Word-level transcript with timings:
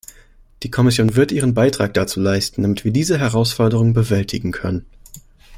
Die 0.63 0.71
Kommission 0.71 1.15
wird 1.15 1.31
ihren 1.31 1.53
Beitrag 1.53 1.93
dazu 1.93 2.19
leisten, 2.19 2.63
damit 2.63 2.83
wir 2.83 2.91
diese 2.91 3.19
Herausforderung 3.19 3.93
bewältigen 3.93 4.51
können. 4.51 4.83